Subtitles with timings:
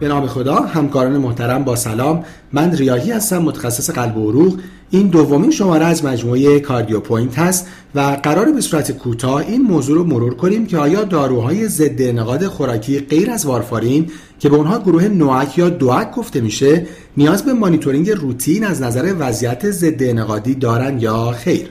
[0.00, 2.24] به نام خدا همکاران محترم با سلام.
[2.52, 4.60] من ریاهی هستم متخصص قلب و عروق.
[4.90, 9.96] این دومین شماره از مجموعه کاردیو پوینت هست و قرار به صورت کوتاه این موضوع
[9.96, 14.78] رو مرور کنیم که آیا داروهای ضد انعقاد خوراکی غیر از وارفارین که به اونها
[14.78, 16.86] گروه NOAC یا DOAC گفته میشه
[17.16, 21.68] نیاز به مانیتورینگ روتین از نظر وضعیت ضد انعقادی دارن یا خیر؟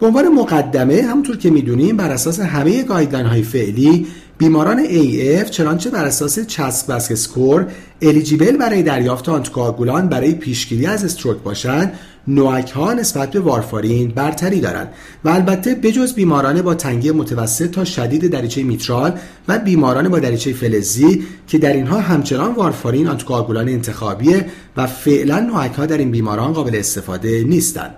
[0.00, 4.06] به عنوان مقدمه همونطور که می‌دونیم بر اساس همه guideline های فعلی
[4.40, 7.66] بیماران AF چنانچه بر اساس CHADS-VASc score
[8.02, 11.92] eligible برای دریافت آنتیکواگولان برای پیشگیری از stroke باشند
[12.28, 14.88] NOAC ها نسبت به وارفارین برتری دارند
[15.24, 20.52] و البته بجز بیماران با تنگی متوسط تا شدید دریچه میترال و بیماران با دریچه
[20.52, 26.52] فلزی که در اینها همچنان وارفارین آنتیکواگولان انتخابیه و فعلا NOAC ها در این بیماران
[26.52, 27.94] قابل استفاده نیستند.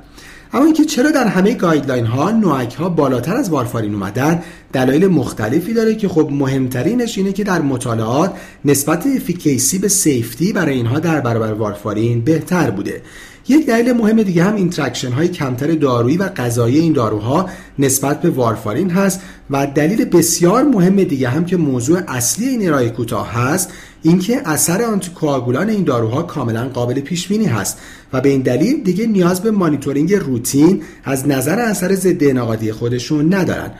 [0.54, 4.42] اما اینکه چرا در همه guideline ها NOAC ها بالاتر از وارفارین اومدن
[4.72, 10.74] دلایل مختلفی داره که خب مهمترینش اینه که در مطالعات نسبت efficacy به safety برای
[10.74, 13.02] اینها در برابر وارفارین بهتر بوده.
[13.48, 18.30] یک دلیل مهم دیگه هم interaction های کمتر دارویی و غذایی این داروها نسبت به
[18.30, 23.72] وارفارین هست و دلیل بسیار مهم دیگه هم که موضوع اصلی این ارائه کوتاه هست
[24.02, 27.78] اینکه اثر آنتیکواگولان این داروها کاملا قابل پیش بینی هست
[28.12, 33.34] و به این دلیل دیگه نیاز به مانیتورینگ روتین از نظر اثر ضد انعقادی خودشون
[33.34, 33.70] ندارن.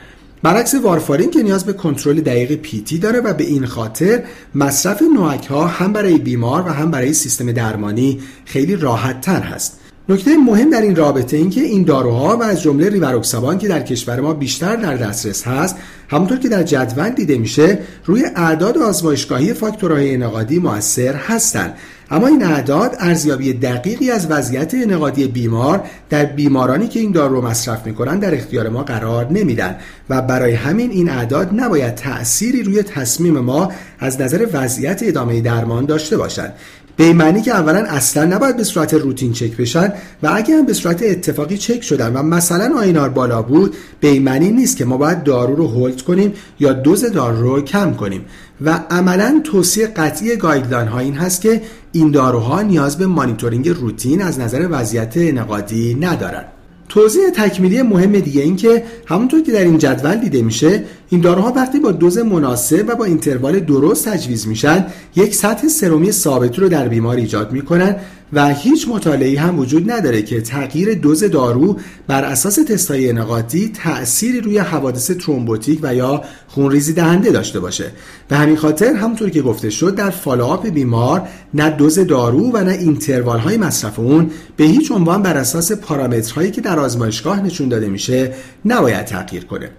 [0.42, 4.22] برعکس وارفارین که نیاز به کنترل دقیق پیتی داره و به این خاطر
[4.54, 9.81] مصرف نوک ها هم برای بیمار و هم برای سیستم درمانی خیلی راحت تر هست.
[10.08, 13.82] نکته مهم در این رابطه این که این داروها و از جمله ریواروکسابان که در
[13.82, 15.76] کشور ما بیشتر در دسترس هست
[16.08, 21.74] همونطور که در جدول دیده میشه روی اعداد آزمایشگاهی فاکتورهای انعقادی موثر هستند
[22.10, 27.46] اما این اعداد ارزیابی دقیقی از وضعیت انقادی بیمار در بیمارانی که این دارو رو
[27.46, 29.76] مصرف می‌کنن در اختیار ما قرار نمیدن
[30.10, 35.86] و برای همین این اعداد نباید تأثیری روی تصمیم ما از نظر وضعیت ادامه درمان
[35.86, 36.52] داشته باشند.
[36.96, 40.72] به معنی که اولا اصلا نباید به صورت روتین چک بشن و اگر هم به
[40.72, 45.22] صورت اتفاقی چک شدن و مثلا آینار بالا بود به معنی نیست که ما باید
[45.22, 48.24] دارو رو هولد کنیم یا دوز دارو رو کم کنیم.
[48.64, 51.62] و عملا توصیه قطعی گایدلاین ها این هست که
[51.92, 56.46] این داروها نیاز به مانیتورینگ روتین از نظر وضعیت انقادی ندارند
[56.88, 61.52] توضیح تکمیلی مهم دیگه این که همونطور که در این جدول دیده میشه این داروها
[61.56, 64.86] وقتی با دوز مناسب و با اینتروال درست تجویز میشن
[65.16, 67.96] یک سطح سرومی ثابتی رو در بیمار ایجاد می‌کنن
[68.32, 74.40] و هیچ مطالعه‌ای هم وجود نداره که تغییر دوز دارو بر اساس تستای انقاطی تأثیری
[74.40, 77.90] روی حوادث ترومبوتیک و یا خونریزی دهنده داشته باشه.
[78.28, 82.72] به همین خاطر همونطور که گفته شد در follow-up بیمار نه دوز دارو و نه
[82.72, 87.88] interval های مصرف اون به هیچ عنوان بر اساس پارامترهایی که در آزمایشگاه نشون داده
[87.88, 88.34] میشه
[88.64, 89.70] نباید تغییر کنه.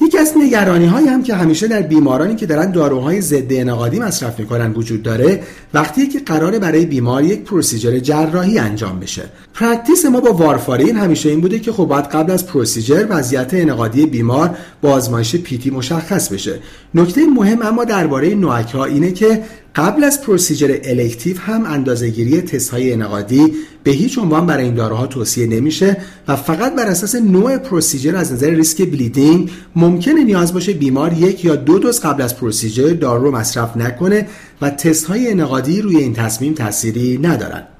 [0.00, 4.40] یکی از نگرانی هایی هم که همیشه در بیمارانی که دارن داروهای ضد انعقادی مصرف
[4.40, 5.42] می‌کنن وجود داره
[5.74, 9.22] وقتی که قراره برای بیمار یک procedure جراحی انجام بشه.
[9.54, 14.06] practice ما با وارفارین همیشه این بوده که خب باید قبل از procedure وضعیت انعقادی
[14.06, 16.58] بیمار با آزمایش PT مشخص بشه.
[16.94, 19.42] نکته مهم اما درباره NOAC ها اینه که
[19.76, 23.52] قبل از procedure elective هم اندازهگیری تست های انعقادی
[23.84, 25.96] به هیچ عنوان برای این داروها توصیه نمیشه
[26.28, 31.44] و فقط بر اساس نوع procedure از نظر ریسک bleeding ممکنه نیاز باشه بیمار یک
[31.44, 34.28] یا دو دوز قبل از procedure دارو رو مصرف نکنه
[34.60, 37.73] و تست های انعقادی روی این تصمیم تأثیری ندارن.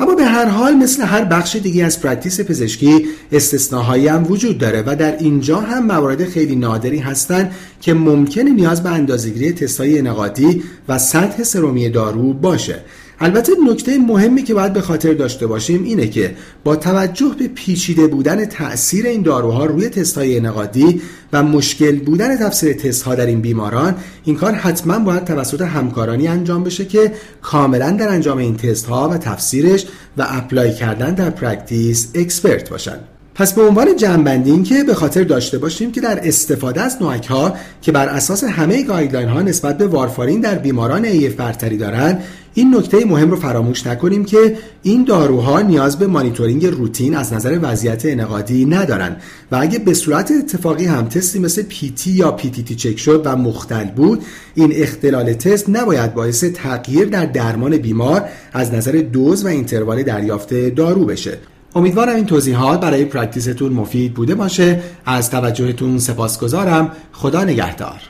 [0.00, 4.82] اما به هر حال مثل هر بخش دیگه از practice پزشکی استثناهایی هم وجود داره
[4.86, 10.62] و در اینجا هم موارد خیلی نادری هستند که ممکنه نیاز به اندازهگیری تستای انقادی
[10.88, 12.84] و سطح سرومی دارو باشه.
[13.22, 18.06] البته نکته مهمی که باید به خاطر داشته باشیم اینه که با توجه به پیچیده
[18.06, 23.94] بودن تاثیر این داروها روی تستهای انقادی و مشکل بودن تفسیر تستها در این بیماران
[24.24, 29.18] این کار حتما باید توسط همکارانی انجام بشه که کاملا در انجام این تستها و
[29.18, 29.86] تفسیرش
[30.16, 32.98] و apply کردن در practice expert باشن.
[33.40, 37.26] پس به عنوان جمع‌بندی این که به خاطر داشته باشیم که در استفاده از NOAC
[37.26, 42.22] ها که بر اساس همه guideline ها نسبت به وارفارین در بیماران AF برتری دارند
[42.54, 47.58] این نکته مهم رو فراموش نکنیم که این داروها نیاز به مانیتورینگ روتین از نظر
[47.62, 49.16] وضعیت انعقادی ندارن
[49.52, 53.84] و اگه به صورت اتفاقی هم تستی مثل PT یا PTT چک شد و مختل
[53.84, 54.22] بود
[54.54, 60.54] این اختلال تست نباید باعث تغییر در درمان بیمار از نظر دوز و اینتروال دریافت
[60.54, 61.38] دارو بشه.
[61.74, 64.82] امیدوارم این توضیحات برای پرکتیستون مفید بوده باشه.
[65.06, 66.92] از توجهتون سپاسگزارم.
[67.12, 68.09] خدا نگهدار.